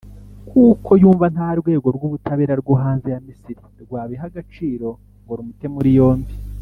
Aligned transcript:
kuko 0.49 0.89
yumva 1.01 1.25
nta 1.35 1.49
rwego 1.59 1.87
rw’ubutabera 1.95 2.53
bwo 2.61 2.73
hanze 2.83 3.07
ya 3.13 3.19
Misiri 3.25 3.61
rwabiha 3.83 4.23
agaciro 4.29 4.89
ngo 5.23 5.31
rumute 5.37 5.67
muri 5.75 5.91
yombi 5.99 6.33